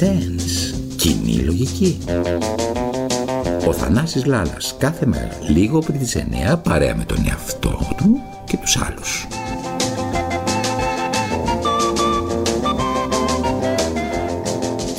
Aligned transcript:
sense. 0.00 0.74
Κοινή 0.96 1.34
λογική. 1.34 1.98
Ο 3.66 3.72
Θανάσης 3.72 4.24
Λάλας 4.24 4.74
κάθε 4.78 5.06
μέρα 5.06 5.38
λίγο 5.48 5.78
πριν 5.78 5.98
τις 5.98 6.16
9 6.16 6.56
παρέα 6.62 6.96
με 6.96 7.04
τον 7.04 7.18
εαυτό 7.28 7.88
του 7.96 8.20
και 8.44 8.56
τους 8.56 8.76
άλλους. 8.76 9.26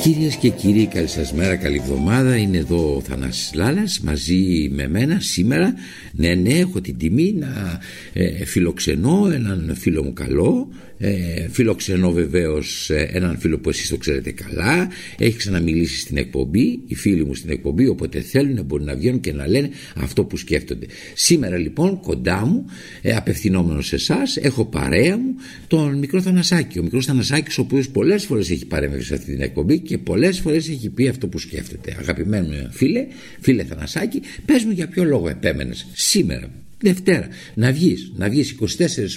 Κυρίες 0.02 0.36
και 0.36 0.48
κύριοι 0.48 0.86
καλή 0.86 1.06
σας 1.06 1.32
μέρα, 1.32 1.56
καλή 1.56 1.76
εβδομάδα. 1.76 2.36
Είναι 2.36 2.58
εδώ 2.58 2.96
ο 2.96 3.00
Θανάσης 3.00 3.54
Λάλας 3.54 4.00
μαζί 4.00 4.70
με 4.72 4.88
μένα 4.88 5.20
σήμερα. 5.20 5.74
Ναι 6.12 6.34
ναι 6.34 6.52
έχω 6.52 6.80
την 6.80 6.98
τιμή 6.98 7.34
να 7.38 7.80
ε, 8.12 8.44
φιλοξενώ 8.44 9.30
έναν 9.32 9.74
φίλο 9.78 10.04
μου 10.04 10.12
καλό. 10.12 10.68
Ε, 11.04 11.48
φιλοξενώ 11.48 12.12
βεβαίως 12.12 12.90
ε, 12.90 13.10
έναν 13.12 13.38
φίλο 13.38 13.58
που 13.58 13.68
εσείς 13.68 13.88
το 13.88 13.96
ξέρετε 13.96 14.30
καλά. 14.30 14.88
Έχει 15.18 15.36
ξαναμιλήσει 15.36 16.00
στην 16.00 16.16
εκπομπή 16.16 16.80
οι 16.86 16.94
φίλοι 16.94 17.24
μου 17.24 17.34
στην 17.34 17.50
εκπομπή 17.50 17.86
όποτε 17.88 18.20
θέλουν 18.20 18.64
μπορεί 18.64 18.84
να 18.84 18.94
βγαίνουν 18.94 19.20
και 19.20 19.32
να 19.32 19.48
λένε 19.48 19.70
αυτό 19.96 20.24
που 20.24 20.36
σκέφτονται. 20.36 20.86
Σήμερα 21.14 21.56
λοιπόν 21.56 22.00
κοντά 22.00 22.46
μου 22.46 22.64
ε, 23.02 23.14
απευθυνόμενος 23.14 23.86
σε 23.86 23.94
εσάς, 23.94 24.36
έχω 24.36 24.64
παρέα 24.64 25.18
μου 25.18 25.34
τον 25.66 25.98
μικρό 25.98 26.22
Θανασάκη. 26.22 26.78
Ο 26.78 26.82
μικρός 26.82 27.06
Θανασάκης 27.06 27.58
ο 27.58 27.62
οποίος 27.62 27.88
πολλές 27.88 28.24
φορές 28.24 28.50
έχει 28.50 28.66
παρέμβει 28.66 29.02
σε 29.02 29.14
αυτή 29.14 29.32
την 29.32 29.40
εκπομπή 29.40 29.78
και 29.92 29.98
πολλές 29.98 30.40
φορές 30.40 30.68
έχει 30.68 30.88
πει 30.88 31.08
αυτό 31.08 31.28
που 31.28 31.38
σκέφτεται 31.38 31.96
αγαπημένο 31.98 32.68
φίλε, 32.70 33.06
φίλε 33.40 33.64
Θανασάκη 33.64 34.22
πες 34.46 34.64
μου 34.64 34.70
για 34.70 34.88
ποιο 34.88 35.04
λόγο 35.04 35.28
επέμενες 35.28 35.86
σήμερα 35.92 36.50
Δευτέρα 36.82 37.28
να 37.54 37.72
βγεις, 37.72 38.12
να 38.16 38.28
βγεις 38.28 38.56
24 38.60 38.64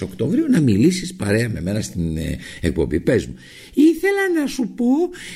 Οκτωβρίου 0.02 0.46
να 0.50 0.60
μιλήσεις 0.60 1.14
παρέα 1.14 1.48
με 1.48 1.60
μένα 1.60 1.80
στην 1.80 2.16
ε, 2.16 2.38
εκπομπή. 2.60 3.00
Πες 3.00 3.26
μου. 3.26 3.34
Ήθελα 3.74 4.40
να 4.40 4.46
σου 4.46 4.72
πω 4.76 4.86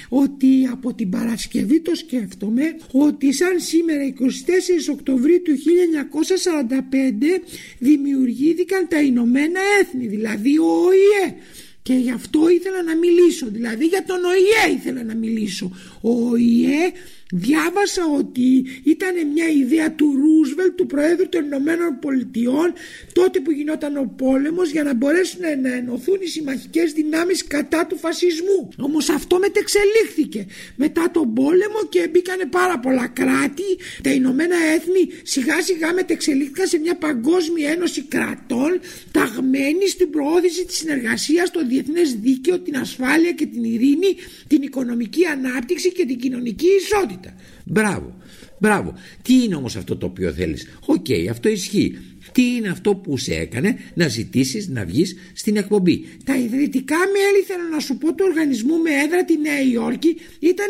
ότι 0.09 0.47
από 0.73 0.95
την 0.95 1.11
Παρασκευή 1.11 1.81
το 1.81 1.95
σκέφτομαι 1.95 2.63
ότι 2.93 3.33
σαν 3.33 3.61
σήμερα 3.61 4.03
24 4.21 4.93
Οκτωβρίου 4.93 5.43
του 5.43 5.53
1945 5.53 7.43
δημιουργήθηκαν 7.79 8.89
τα 8.89 9.03
Ηνωμένα 9.03 9.61
Έθνη, 9.81 10.07
δηλαδή 10.07 10.59
ο 10.59 10.65
ΟΗΕ. 10.65 11.35
Και 11.83 11.95
γι' 11.95 12.11
αυτό 12.11 12.49
ήθελα 12.49 12.83
να 12.83 12.97
μιλήσω, 12.97 13.47
δηλαδή 13.47 13.87
για 13.87 14.05
τον 14.05 14.25
ΟΗΕ 14.25 14.75
ήθελα 14.77 15.03
να 15.03 15.15
μιλήσω. 15.15 15.71
Ο 16.01 16.29
ΟΗΕ 16.31 16.93
Διάβασα 17.33 18.03
ότι 18.19 18.67
ήταν 18.85 19.15
μια 19.33 19.49
ιδέα 19.49 19.93
του 19.93 20.15
Ρούσβελ, 20.21 20.75
του 20.75 20.87
Προέδρου 20.87 21.29
των 21.29 21.45
Ηνωμένων 21.45 21.99
Πολιτειών, 22.01 22.73
τότε 23.13 23.41
που 23.41 23.51
γινόταν 23.51 23.97
ο 23.97 24.15
πόλεμος 24.17 24.71
για 24.71 24.83
να 24.83 24.95
μπορέσουν 24.95 25.41
να 25.63 25.73
ενωθούν 25.75 26.19
οι 26.21 26.27
συμμαχικές 26.27 26.93
δυνάμεις 26.93 27.45
κατά 27.45 27.87
του 27.87 27.99
φασισμού. 27.99 28.69
Όμως 28.79 29.09
αυτό 29.09 29.39
μετεξελίχθηκε 29.39 30.47
μετά 30.77 31.11
τον 31.11 31.35
πόλεμο 31.35 31.81
και 31.89 32.09
μπήκανε 32.11 32.47
πάρα 32.47 32.79
πολλά 32.79 33.07
κράτη. 33.07 33.79
Τα 34.03 34.11
Ηνωμένα 34.11 34.57
Έθνη 34.75 35.09
σιγά 35.23 35.63
σιγά 35.63 35.93
μετεξελίχθηκαν 35.93 36.67
σε 36.67 36.79
μια 36.79 36.97
παγκόσμια 36.97 37.71
ένωση 37.71 38.03
κρατών 38.03 38.81
ταγμένη 39.11 39.89
στην 39.89 40.11
προώθηση 40.11 40.65
της 40.65 40.77
συνεργασίας, 40.77 41.49
στο 41.49 41.67
διεθνές 41.71 42.15
δίκαιο, 42.15 42.59
την 42.59 42.77
ασφάλεια 42.77 43.33
και 43.33 43.47
την 43.47 43.65
ειρήνη, 43.65 44.11
την 44.47 44.63
οικονομική 44.63 45.25
ανάπτυξη 45.25 45.93
και 45.93 46.05
την 46.05 46.19
κοινωνική 46.19 46.67
ισότητα. 46.81 47.35
Μπράβο, 47.65 48.17
μπράβο. 48.61 48.95
Τι 49.23 49.43
είναι 49.43 49.55
όμως 49.55 49.77
αυτό 49.77 49.97
το 49.97 50.07
οποίο 50.07 50.33
θέλεις; 50.33 50.69
Οκ, 50.87 51.07
αυτό 51.31 51.49
ισχύει. 51.49 51.99
Τι 52.33 52.43
είναι 52.43 52.69
αυτό 52.69 52.95
που 52.95 53.17
σε 53.17 53.35
έκανε 53.35 53.79
να 53.95 54.09
ζητήσεις 54.09 54.69
να 54.69 54.85
βγεις 54.85 55.17
στην 55.35 55.57
εκπομπή; 55.57 56.09
Τα 56.25 56.37
ιδρυτικά 56.37 56.97
μέλη 56.97 57.45
θέλω 57.47 57.69
να 57.73 57.81
σου 57.81 57.99
πω 57.99 58.15
του 58.15 58.25
οργανισμού 58.29 58.77
με 58.79 58.91
έδρα 59.05 59.25
τη 59.25 59.37
Νέα 59.39 59.63
Υόρκη 59.63 60.17
ήταν 60.39 60.67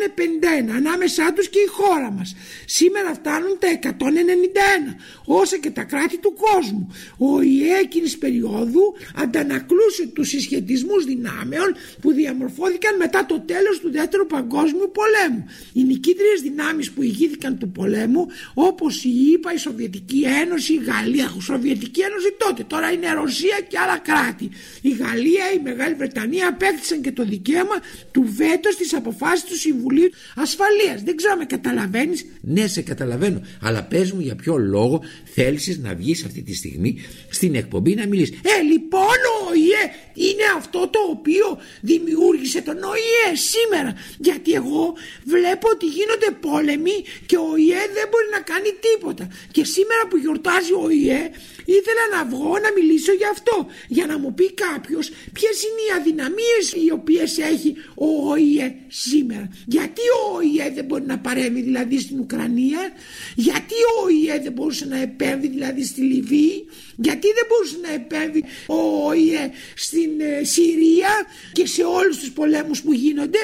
51 0.69 0.71
ανάμεσά 0.77 1.33
τους 1.33 1.49
και 1.49 1.59
η 1.59 1.67
χώρα 1.67 2.11
μας. 2.11 2.37
Σήμερα 2.67 3.15
φτάνουν 3.15 3.59
τα 3.59 3.69
191 3.69 3.97
όσα 5.25 5.59
και 5.59 5.71
τα 5.71 5.83
κράτη 5.83 6.19
του 6.19 6.35
κόσμου. 6.35 6.89
Ο 7.19 7.41
ΟΗΕ 7.43 7.79
εκείνης 7.83 8.19
περίοδου 8.19 8.95
αντανακλούσε 9.15 10.07
τους 10.15 10.29
συσχετισμούς 10.29 11.05
δυνάμεων 11.05 11.75
που 12.01 12.13
διαμορφώθηκαν 12.13 12.97
μετά 12.97 13.27
το 13.27 13.41
τέλος 13.41 13.81
του 13.81 13.91
δεύτερου 13.91 14.27
παγκόσμιου 14.27 14.91
πολέμου. 14.93 15.45
Οι 15.73 15.85
νικήτριες 15.85 16.41
δυνάμεις 16.43 16.91
που 16.91 17.03
ηγήθηκαν 17.03 17.59
του 17.59 17.71
πολέμου 17.81 18.27
όπως 18.55 19.05
η 19.05 19.13
ΙΠΑ, 19.35 19.53
η 19.53 19.57
Σοβιετική 19.57 20.23
Ένωση, 20.43 20.73
η 20.73 20.81
Γαλλία, 20.91 21.35
Σοβιετική 21.41 22.01
Ένωση 22.01 22.31
τότε. 22.39 22.63
Τώρα 22.73 22.91
είναι 22.91 23.13
Ρωσία 23.13 23.59
και 23.69 23.79
άλλα 23.79 23.99
κράτη. 23.99 24.49
Η 24.81 24.91
Γαλλία, 24.91 25.45
η 25.57 25.61
Μεγάλη 25.63 25.95
Βρετανία 25.95 26.49
απέκτησαν 26.49 27.01
και 27.01 27.13
το 27.13 27.25
δικαίωμα 27.25 27.77
του 28.11 28.23
βέτος 28.37 28.73
στι 28.75 28.97
αποφάσεις 28.97 29.45
του 29.45 29.57
Συμβουλίου 29.59 30.11
Ασφαλείας. 30.35 31.03
Δεν 31.03 31.17
ξέρω 31.17 31.37
με 31.37 31.45
καταλαβαίνεις. 31.45 32.27
Ναι, 32.41 32.67
σε 32.67 32.83
καταλαβαίνω. 32.83 33.41
Αλλά 33.61 33.83
πες 33.83 34.13
μου 34.13 34.21
για 34.21 34.35
ποιο 34.35 34.57
λόγο 34.57 35.03
θέλει 35.25 35.59
να 35.83 35.95
βγεις 35.95 36.25
αυτή 36.25 36.43
τη 36.43 36.55
στιγμή 36.55 36.99
στην 37.29 37.55
εκπομπή 37.55 37.95
να 37.95 38.07
μιλήσεις. 38.07 38.37
Ε, 38.43 38.63
λοιπόν, 38.73 39.19
ο 39.49 39.55
ΙΕ 39.55 39.85
είναι 40.27 40.47
αυτό 40.57 40.79
το 40.79 40.99
οποίο 41.11 41.47
δημιούργησε 41.81 42.40
τον 42.67 42.79
ΟΗΕ 42.93 43.29
σήμερα. 43.51 43.93
Γιατί 44.19 44.53
εγώ 44.53 44.95
βλέπω 45.25 45.67
ότι 45.75 45.87
γίνονται 45.87 46.31
πόλεμοι 46.41 46.97
και 47.27 47.37
ο 47.37 47.51
ΙΕ 47.57 47.83
δεν 47.97 48.07
μπορεί 48.11 48.29
να 48.37 48.41
κάνει 48.53 48.71
τίποτα. 48.87 49.25
Και 49.51 49.65
σήμερα 49.65 50.03
που 50.09 50.17
γιορτάζει 50.17 50.73
ο 50.85 50.87
ΙΕ 50.91 51.23
ήθελα 51.79 52.05
να 52.15 52.21
βγω 52.33 52.53
να 52.65 52.71
μιλήσω 52.77 53.13
για 53.13 53.31
αυτό. 53.31 53.57
Για 53.89 54.07
να 54.07 54.19
μου 54.19 54.35
πει 54.35 54.53
κάποιος 54.53 55.07
ποιες 55.33 55.57
είναι 55.65 55.83
οι 55.87 55.91
αδυναμίες 55.99 56.65
οι 56.85 56.91
οποίες 56.93 57.39
έχει 57.39 57.71
ο 57.95 58.31
ΟΗΕ 58.31 58.75
σήμερα. 58.89 59.49
Γιατί 59.67 60.01
ο 60.01 60.37
ΟΗΕ 60.37 60.71
δεν 60.75 60.85
μπορεί 60.85 61.05
να 61.07 61.19
παρέμβει 61.19 61.61
δηλαδή 61.61 62.01
στην 62.01 62.21
Ουκρανία; 62.21 62.83
Γιατί 63.35 63.75
ο 63.75 64.05
ΟΗΕ 64.05 64.41
δεν 64.43 64.53
μπορούσε 64.53 64.87
να 64.87 64.99
επέμβει 65.01 65.49
δηλαδή 65.49 65.85
στη 65.85 66.01
Λιβύη; 66.01 66.69
Γιατί 66.97 67.27
δεν 67.27 67.47
μπορούσε 67.49 67.79
να 67.83 67.93
επέμβει 67.93 68.45
ο 68.67 69.07
ΟΗΕ 69.09 69.51
στην 69.75 70.11
ε, 70.21 70.45
Συρία 70.45 71.11
και 71.53 71.67
σε 71.67 71.83
όλους 71.83 72.19
τους 72.19 72.31
πολέμους 72.41 72.83
που 72.83 72.93
γίνονται 72.93 73.39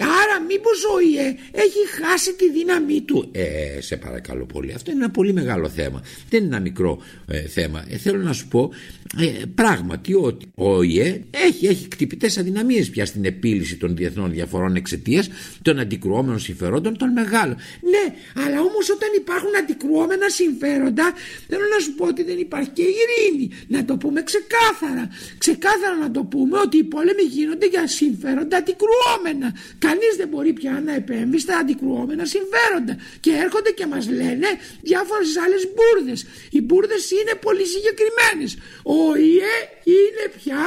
Άρα 0.00 0.44
μήπως 0.48 0.84
ο 0.94 1.00
ΙΕ 1.00 1.36
έχει 1.52 2.02
χάσει 2.02 2.34
τη 2.34 2.50
δύναμή 2.50 3.00
του; 3.00 3.28
Ε, 3.32 3.80
σε 3.80 3.96
παρακαλώ 3.96 4.46
πολύ. 4.46 4.72
Αυτό 4.72 4.90
είναι 4.90 5.04
ένα 5.04 5.12
πολύ 5.12 5.32
μεγάλο 5.32 5.68
θέμα. 5.68 6.02
Δεν 6.28 6.44
είναι 6.44 6.54
ένα 6.54 6.60
μικρό 6.60 7.02
ε, 7.28 7.40
θέμα. 7.40 7.84
Ε, 7.88 7.96
θέλω 7.96 8.22
να 8.22 8.32
σου 8.32 8.48
πω 8.48 8.70
ε, 9.18 9.44
πράγματι 9.54 10.14
ότι 10.14 10.46
ο 10.54 10.82
ΙΕ 10.82 11.22
έχει, 11.30 11.66
έχει 11.66 11.88
κτυπητές 11.88 12.38
αδυναμίες 12.38 12.90
πια 12.90 13.06
στην 13.06 13.24
επίλυση 13.24 13.76
των 13.76 13.96
διεθνών 13.96 14.30
διαφορών 14.30 14.76
εξαιτίας 14.76 15.28
των 15.62 15.78
αντικρουόμενων 15.78 16.38
συμφερόντων 16.38 16.96
των 16.96 17.12
μεγάλων. 17.12 17.56
Ναι, 17.80 18.14
αλλά 18.44 18.60
όμως 18.60 18.90
όταν 18.90 19.08
υπάρχουν 19.16 19.50
αντικρουόμενα 19.62 20.28
συμφέροντα 20.28 21.12
θέλω 21.48 21.64
να 21.74 21.78
σου 21.78 21.94
πω 21.94 22.06
ότι 22.06 22.22
δεν 22.22 22.38
υπάρχει 22.38 22.70
και 22.70 22.82
ειρήνη. 22.82 23.50
Να 23.68 23.84
το 23.84 23.96
πούμε 23.96 24.22
ξεκάθαρα. 24.22 25.08
Ξεκάθαρα 25.38 25.96
να 26.00 26.10
το 26.10 26.24
πούμε 26.24 26.58
ότι 26.58 26.76
οι 26.76 26.84
πόλεμοι 26.84 27.22
γίνονται 27.22 27.66
για 27.66 27.86
συμφέροντα 27.86 28.56
αντικρουόμενα 28.56 29.54
Κανείς 29.86 30.14
δεν 30.16 30.28
μπορεί 30.28 30.52
πια 30.52 30.82
να 30.84 30.94
επέμβει 30.94 31.38
στα 31.38 31.56
αντικρουόμενα 31.56 32.24
συμφέροντα. 32.24 32.94
Και 33.20 33.30
έρχονται 33.44 33.70
και 33.70 33.86
μας 33.86 34.08
λένε 34.08 34.48
διάφορες 34.82 35.36
άλλες 35.44 35.62
μπουρδες. 35.72 36.26
Οι 36.50 36.60
μπουρδες 36.60 37.10
είναι 37.10 37.34
πολύ 37.40 37.66
συγκεκριμένες. 37.74 38.50
Ο 38.82 39.16
ΙΕ 39.16 39.54
είναι 39.94 40.24
πια 40.36 40.62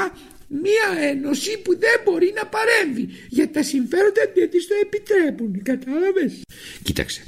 μία 0.47 0.87
ένωση 1.11 1.61
που 1.63 1.77
δεν 1.77 1.97
μπορεί 2.03 2.33
να 2.35 2.45
παρέμβει 2.45 3.09
γιατί 3.29 3.53
τα 3.53 3.63
συμφέροντα 3.63 4.21
δεν 4.35 4.49
τη 4.49 4.67
το 4.67 4.75
επιτρέπουν. 4.81 5.61
Κατάλαβες; 5.63 6.41
Κοίταξε. 6.83 7.21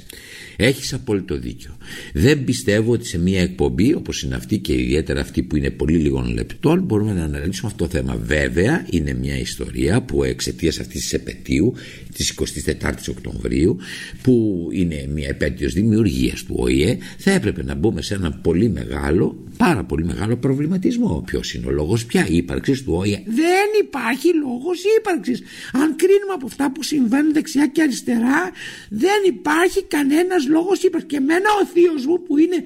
Έχεις 0.62 0.92
απόλυτο 0.92 1.38
δίκιο. 1.38 1.76
Δεν 2.12 2.44
πιστεύω 2.44 2.92
ότι 2.92 3.06
σε 3.06 3.18
μια 3.18 3.42
εκπομπή 3.42 3.94
όπως 3.94 4.22
είναι 4.22 4.34
αυτή 4.34 4.58
και 4.58 4.72
ιδιαίτερα 4.72 5.20
αυτή 5.20 5.42
που 5.42 5.56
είναι 5.56 5.70
πολύ 5.70 5.96
λίγων 5.96 6.32
λεπτών 6.32 6.80
μπορούμε 6.80 7.12
να 7.12 7.24
αναλύσουμε 7.24 7.70
αυτό 7.70 7.84
το 7.84 7.90
θέμα. 7.90 8.16
Βέβαια 8.24 8.86
είναι 8.90 9.14
μια 9.14 9.38
ιστορία 9.38 10.02
που 10.02 10.24
εξαιτίας 10.24 10.78
αυτής 10.80 11.00
της 11.00 11.12
επαιτίου 11.12 11.74
της 12.14 12.34
24η 12.40 13.08
Οκτωβρίου 13.08 13.76
που 14.22 14.68
είναι 14.72 15.08
μια 15.14 15.28
επέτειος 15.28 15.72
δημιουργίας 15.72 16.44
του 16.44 16.54
ΟΗΕ 16.58 16.98
θα 17.18 17.30
έπρεπε 17.30 17.62
να 17.62 17.74
μπούμε 17.74 18.02
σε 18.02 18.14
ένα 18.14 18.32
πολύ 18.32 18.68
μεγάλο 18.68 19.44
πάρα 19.56 19.84
πολύ 19.84 20.04
μεγάλο 20.04 20.36
προβληματισμό. 20.36 21.22
Ποιος 21.26 21.54
είναι 21.54 21.66
ο 21.66 21.70
λόγος 21.70 22.06
πια; 22.06 22.26
Ύπαρξη 22.28 22.84
του 22.84 22.92
ΟΗΕ. 22.92 23.22
Δεν 23.26 23.59
υπάρχει 23.80 24.34
λόγος 24.34 24.82
ύπαρξης. 24.98 25.42
Αν 25.72 25.96
κρίνουμε 25.96 26.32
από 26.34 26.46
αυτά 26.46 26.70
που 26.72 26.82
συμβαίνουν 26.82 27.32
δεξιά 27.32 27.66
και 27.66 27.82
αριστερά, 27.82 28.50
δεν 28.88 29.20
υπάρχει 29.26 29.82
κανένας 29.84 30.46
λόγος 30.48 30.82
ύπαρξης. 30.82 31.10
Και 31.10 31.16
εμένα 31.16 31.48
ο 31.62 31.66
θείος 31.66 32.06
μου 32.06 32.22
που 32.22 32.38
είναι 32.38 32.64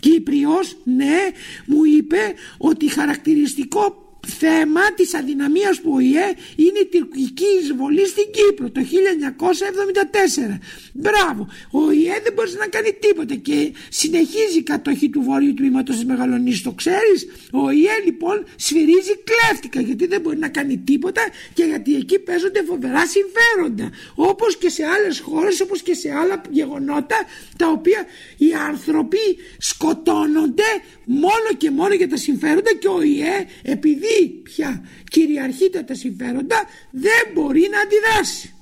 Κύπριος, 0.00 0.76
ναι, 0.84 1.18
μου 1.66 1.84
είπε 1.84 2.34
ότι 2.58 2.88
χαρακτηριστικό 2.88 4.01
θέμα 4.44 4.84
της 4.96 5.14
αδυναμίας 5.14 5.80
του 5.80 5.90
ΟΗΕ 5.94 6.28
είναι 6.56 6.80
η 6.84 6.86
τουρκική 6.92 7.50
εισβολή 7.60 8.06
στην 8.06 8.24
Κύπρο 8.36 8.70
το 8.70 8.80
1974. 8.80 10.58
Μπράβο, 10.92 11.42
ο 11.70 11.78
ΟΗΕ 11.80 12.16
δεν 12.24 12.32
μπορείς 12.34 12.54
να 12.54 12.66
κάνει 12.66 12.92
τίποτα 13.04 13.34
και 13.34 13.72
συνεχίζει 13.88 14.58
η 14.58 14.62
κατοχή 14.62 15.08
του 15.10 15.22
βόρειου 15.22 15.54
τμήματος 15.54 15.94
της 15.94 16.04
Μεγαλονής, 16.04 16.62
το 16.62 16.72
ξέρεις. 16.72 17.26
Ο 17.52 17.58
ΟΗΕ 17.58 17.96
λοιπόν 18.04 18.44
σφυρίζει 18.56 19.14
κλέφτικα 19.28 19.80
γιατί 19.80 20.06
δεν 20.06 20.20
μπορεί 20.20 20.38
να 20.38 20.48
κάνει 20.48 20.76
τίποτα 20.78 21.22
και 21.54 21.64
γιατί 21.64 21.94
εκεί 21.96 22.18
παίζονται 22.18 22.62
φοβερά 22.62 23.02
συμφέροντα. 23.06 23.90
Όπως 24.14 24.56
και 24.56 24.68
σε 24.68 24.84
άλλες 24.84 25.18
χώρες, 25.20 25.60
όπως 25.60 25.82
και 25.82 25.94
σε 25.94 26.10
άλλα 26.20 26.42
γεγονότα 26.50 27.16
τα 27.56 27.68
οποία 27.68 28.06
οι 28.36 28.50
άνθρωποι 28.68 29.24
σκοτώνονται 29.58 30.70
μόνο 31.04 31.48
και 31.56 31.70
μόνο 31.70 31.94
για 31.94 32.08
τα 32.08 32.16
συμφέροντα 32.16 32.74
και 32.74 32.88
ο 32.88 33.02
ΙΕ 33.02 33.46
επειδή 33.62 34.31
πια 34.32 34.82
κυριαρχείται 35.10 35.82
τα 35.82 35.94
συμφέροντα 35.94 36.56
δεν 36.90 37.32
μπορεί 37.34 37.62
να 37.70 37.80
αντιδράσει. 37.80 38.54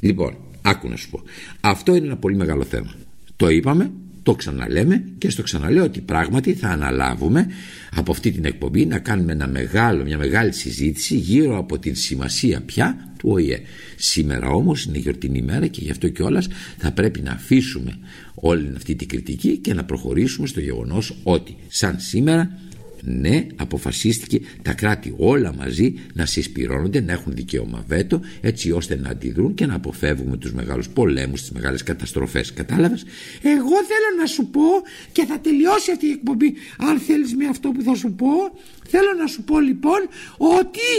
Λοιπόν, 0.00 0.36
άκου 0.62 0.88
να 0.88 0.96
σου 0.96 1.10
πω. 1.10 1.22
Αυτό 1.60 1.94
είναι 1.94 2.06
ένα 2.06 2.16
πολύ 2.16 2.36
μεγάλο 2.36 2.64
θέμα. 2.64 2.94
Το 3.36 3.48
είπαμε, 3.48 3.90
το 4.22 4.34
ξαναλέμε 4.34 5.04
και 5.18 5.30
στο 5.30 5.42
ξαναλέω 5.42 5.84
ότι 5.84 6.00
πράγματι 6.00 6.54
θα 6.54 6.68
αναλάβουμε 6.68 7.46
από 7.94 8.12
αυτή 8.12 8.30
την 8.30 8.44
εκπομπή 8.44 8.86
να 8.86 8.98
κάνουμε 8.98 9.32
ένα 9.32 9.46
μεγάλο, 9.46 10.04
μια 10.04 10.18
μεγάλη 10.18 10.52
συζήτηση 10.52 11.16
γύρω 11.16 11.58
από 11.58 11.78
την 11.78 11.96
σημασία 11.96 12.60
πια 12.60 13.12
του 13.18 13.28
ΟΗΕ. 13.32 13.60
Σήμερα 13.96 14.48
όμως 14.48 14.84
είναι 14.84 14.98
γιορτινή 14.98 15.42
μέρα 15.42 15.66
και 15.66 15.80
γι' 15.80 15.90
αυτό 15.90 16.08
κιόλας 16.08 16.48
θα 16.76 16.92
πρέπει 16.92 17.20
να 17.20 17.32
αφήσουμε 17.32 17.98
όλη 18.34 18.72
αυτή 18.76 18.94
την 18.94 19.08
κριτική 19.08 19.56
και 19.56 19.74
να 19.74 19.84
προχωρήσουμε 19.84 20.46
στο 20.46 20.60
γεγονός 20.60 21.18
ότι 21.22 21.56
σαν 21.68 22.00
σήμερα 22.00 22.58
ναι, 23.04 23.46
αποφασίστηκε 23.56 24.40
τα 24.62 24.72
κράτη 24.72 25.14
όλα 25.16 25.54
μαζί 25.54 25.94
να 26.14 26.26
συσπηρώνονται, 26.26 27.00
να 27.00 27.12
έχουν 27.12 27.34
δικαίωμα 27.34 27.84
βέτο, 27.88 28.20
έτσι 28.40 28.70
ώστε 28.70 28.96
να 28.96 29.08
αντιδρούν 29.08 29.54
και 29.54 29.66
να 29.66 29.74
αποφεύγουμε 29.74 30.36
τους 30.36 30.52
μεγάλους 30.52 30.88
πολέμους, 30.88 31.40
τις 31.40 31.50
μεγάλες 31.50 31.82
καταστροφές. 31.82 32.52
Κατάλαβες; 32.52 33.04
Εγώ 33.42 33.76
θέλω 33.90 34.20
να 34.20 34.26
σου 34.26 34.46
πω 34.46 34.62
και 35.12 35.24
θα 35.24 35.38
τελειώσει 35.40 35.90
αυτή 35.90 36.06
η 36.06 36.10
εκπομπή 36.10 36.54
αν 36.78 36.98
θέλεις 36.98 37.34
με 37.34 37.46
αυτό 37.46 37.70
που 37.70 37.82
θα 37.82 37.94
σου 37.94 38.12
πω 38.12 38.30
Θέλω 38.92 39.12
να 39.22 39.26
σου 39.26 39.42
πω 39.42 39.56
λοιπόν 39.60 40.00
ότι 40.58 40.90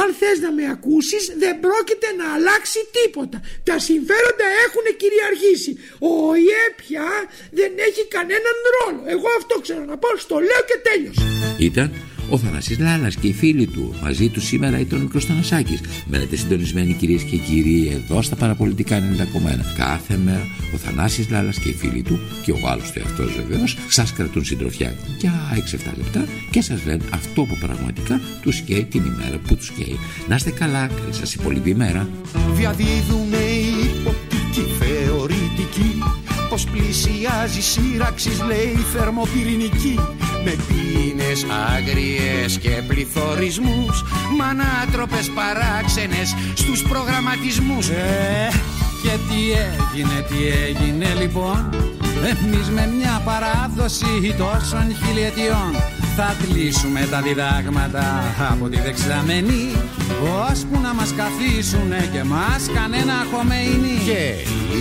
αν 0.00 0.08
θες 0.18 0.38
να 0.44 0.52
με 0.52 0.64
ακούσεις 0.74 1.24
δεν 1.42 1.60
πρόκειται 1.60 2.08
να 2.20 2.26
αλλάξει 2.34 2.78
τίποτα. 2.96 3.38
Τα 3.68 3.78
συμφέροντα 3.78 4.46
έχουν 4.66 4.86
κυριαρχήσει. 5.00 5.72
Ο 5.98 6.10
ΟΗΕ 6.30 6.64
πια 6.80 7.08
δεν 7.50 7.72
έχει 7.88 8.02
κανέναν 8.16 8.56
ρόλο. 8.76 9.02
Εγώ 9.14 9.28
αυτό 9.38 9.54
ξέρω 9.60 9.84
να 9.84 9.96
πω, 10.02 10.08
στο 10.16 10.36
λέω 10.38 10.62
και 10.68 10.78
τέλειωσα. 10.88 11.49
Ήταν 11.60 11.90
ο 12.30 12.38
Θανάσης 12.38 12.78
Λάλας 12.78 13.16
και 13.16 13.26
οι 13.26 13.32
φίλοι 13.32 13.66
του. 13.66 13.94
Μαζί 14.02 14.28
τους 14.28 14.44
σήμερα 14.44 14.78
ήταν 14.78 14.98
ο 14.98 15.02
Μικρός 15.02 15.24
Θανασάκης. 15.24 15.80
Μένετε 16.06 16.36
συντονισμένοι 16.36 16.92
κυρίες 16.92 17.22
και 17.22 17.36
κύριοι 17.36 17.88
εδώ 17.88 18.22
στα 18.22 18.36
παραπολιτικά 18.36 18.98
90,1. 18.98 19.74
Κάθε 19.76 20.16
μέρα 20.16 20.46
ο 20.74 20.76
Θανάσης 20.76 21.30
Λάλας 21.30 21.58
και 21.58 21.68
οι 21.68 21.72
φίλοι 21.72 22.02
του 22.02 22.18
και 22.42 22.52
ο 22.52 22.58
άλλος 22.68 22.90
του 22.90 22.98
εαυτός 22.98 23.34
βεβαίως 23.36 23.76
σας 23.88 24.12
κρατούν 24.12 24.44
συντροφιά 24.44 24.94
για 25.18 25.32
6-7 25.54 25.96
λεπτά 25.96 26.24
και 26.50 26.60
σας 26.62 26.84
λένε 26.84 27.04
αυτό 27.14 27.42
που 27.42 27.56
πραγματικά 27.60 28.20
τους 28.42 28.60
καίει 28.60 28.84
την 28.84 29.04
ημέρα 29.04 29.38
που 29.46 29.56
τους 29.56 29.70
καίει. 29.70 29.98
Να 30.28 30.34
είστε 30.34 30.50
καλά, 30.50 30.86
καλή 30.86 31.14
σας 31.14 31.34
υπόλοιπη 31.34 31.70
ημέρα. 31.70 32.08
Διαδίδουμε 32.52 33.38
υποπτική 33.84 34.66
θεωρητική 34.78 35.98
πως 36.48 36.64
πλησιάζει 36.64 37.60
σύραξης 37.60 38.42
λέει 38.42 38.74
θερμοπυρηνική 38.92 39.98
με 40.44 40.56
πίνες 40.68 41.46
άγριες 41.74 42.58
και 42.58 42.82
πληθωρισμούς 42.88 44.04
μανάτροπες 44.38 45.30
παράξενες 45.30 46.34
στους 46.54 46.82
προγραμματισμούς. 46.82 47.88
Ε, 47.88 48.48
και 49.02 49.14
τι 49.28 49.40
έγινε, 49.52 50.26
τι 50.28 50.38
έγινε 50.66 51.14
λοιπόν. 51.20 51.68
Εμείς 52.24 52.68
με 52.68 52.88
μια 52.98 53.22
παράδοση 53.24 54.34
τόσων 54.38 54.86
χιλιετιών 55.02 55.70
θα 56.16 56.36
κλείσουμε 56.42 57.08
τα 57.10 57.20
διδάγματα 57.20 58.34
από 58.50 58.68
τη 58.68 58.80
δεξαμενή. 58.80 59.72
Ώσπου 60.50 60.80
να 60.80 60.94
μας 60.94 61.14
καθίσουνε 61.16 62.08
και 62.12 62.22
μας 62.24 62.70
κανένα 62.74 63.26
χωμεϊνή. 63.32 63.98
Και 64.04 64.22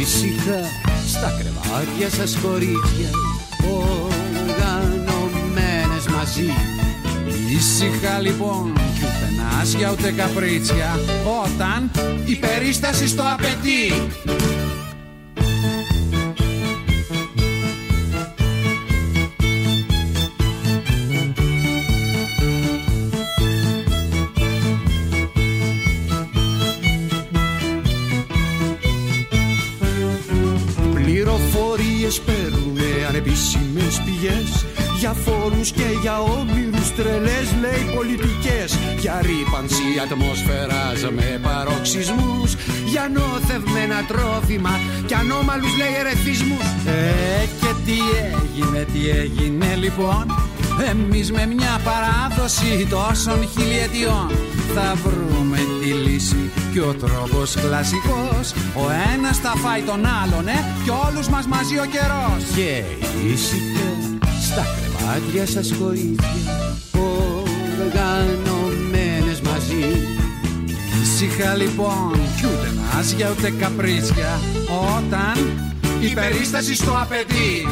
ήσυχα 0.01 0.59
στα 1.07 1.37
κρεβάτια 1.39 2.09
σας 2.09 2.37
κορίτσια 2.41 3.28
μαζί. 6.29 6.53
Ήσυχα 7.55 8.19
λοιπόν 8.19 8.73
κι 8.73 9.05
ούτε 9.05 9.41
νάσια 9.41 9.91
ούτε 9.91 10.11
καπρίτσια 10.11 10.99
όταν 11.43 11.91
η 12.25 12.35
περίσταση 12.35 13.07
στο 13.07 13.23
απαιτεί. 13.33 13.93
Ανεπίσημες 33.09 34.01
πηγές 34.05 34.68
για 34.99 35.13
φόρους 35.13 35.71
και 35.71 35.87
για 36.01 36.19
όμοιρους 36.21 36.95
τρελές 36.95 37.47
λέει 37.61 37.83
πολιτικές. 37.95 38.77
Για 38.99 39.21
ρήπανση 39.21 39.89
ατμόσφαιρας 40.03 40.99
με 41.15 41.39
παροξισμούς 41.43 42.55
Για 42.85 43.11
νοθευμένα 43.13 43.99
τρόφιμα 44.07 44.79
και 45.05 45.15
ανώμαλους 45.15 45.77
λέει 45.77 45.93
ερεθισμούς. 45.99 46.65
Ε 46.85 47.45
και 47.61 47.71
τι 47.85 47.97
έγινε, 48.39 48.85
τι 48.93 49.09
έγινε 49.09 49.75
λοιπόν. 49.75 50.25
Εμείς 50.91 51.31
με 51.31 51.45
μια 51.45 51.73
παράδοση 51.89 52.87
τόσων 52.89 53.39
χιλιετιών 53.53 54.29
θα 54.75 54.87
βρούμε 55.03 55.57
τη 55.81 55.87
λύση. 55.87 56.51
Και 56.73 56.81
ο 56.81 56.93
τρόπος 56.93 57.55
κλασικός 57.61 58.45
Ο 58.75 58.85
ένας 59.13 59.37
θα 59.37 59.53
φάει 59.63 59.81
τον 59.81 60.01
άλλον 60.21 60.47
ε, 60.47 60.59
και 60.83 60.91
όλους 61.07 61.27
μας 61.27 61.45
μαζί 61.47 61.75
ο 61.79 61.85
καιρός. 61.93 62.41
Και 62.55 62.71
ήσυχα 63.31 63.89
στα 64.41 64.61
κρεβάτια 64.61 64.88
σας 65.45 65.73
κορίτσια 65.79 66.27
οργανωμένες 67.81 69.41
μαζί. 69.41 70.07
Ήσυχα 71.01 71.55
λοιπόν 71.55 72.11
κι 72.11 72.45
ούτε 72.45 72.71
νάσια 72.93 73.31
ούτε 73.37 73.51
καπρίτσια 73.51 74.39
όταν 74.97 75.37
η 76.01 76.13
περίσταση 76.13 76.75
στο 76.75 76.91
απαιτεί 77.01 77.67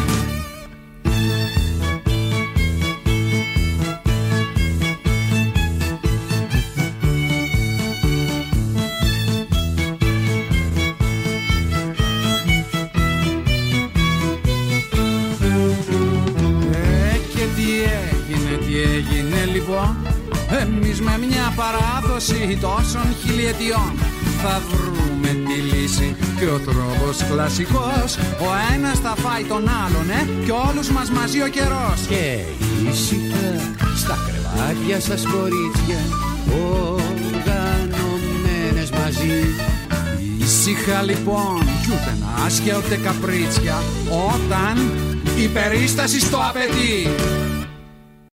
με 20.65 21.17
μια 21.27 21.53
παράδοση 21.55 22.57
τόσων 22.61 23.15
χιλιετιών 23.21 23.91
θα 24.41 24.61
βρούμε 24.71 25.27
τη 25.27 25.53
λύση. 25.53 26.15
Και 26.39 26.45
ο 26.45 26.59
τρόπος 26.59 27.23
κλασικός 27.29 28.17
ο 28.39 28.45
ένας 28.75 28.99
θα 28.99 29.15
φάει 29.15 29.43
τον 29.43 29.69
άλλον 29.83 30.09
ε, 30.09 30.27
και 30.45 30.51
όλους 30.69 30.89
μας 30.89 31.09
μαζί 31.09 31.41
ο 31.41 31.47
καιρός. 31.47 32.05
Και 32.07 32.39
ήσυχα 32.89 33.73
στα 33.95 34.17
κρεβάτια 34.25 34.99
σας 34.99 35.23
κορίτσια 35.33 35.99
οργανωμένες 36.71 38.89
μαζί. 38.89 39.55
Ήσυχα 40.39 41.01
λοιπόν 41.01 41.63
κι 41.81 41.91
ούτε 41.93 42.17
νάσια 42.21 42.77
ούτε 42.77 42.95
καπρίτσια 42.95 43.83
όταν 44.33 44.91
η 45.43 45.47
περίσταση 45.47 46.19
στο 46.19 46.37
απαιτεί 46.49 47.09